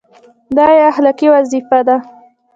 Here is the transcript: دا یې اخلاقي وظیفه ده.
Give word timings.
دا 0.55 0.65
یې 0.75 0.81
اخلاقي 0.91 1.27
وظیفه 1.35 1.79
ده. 1.87 1.95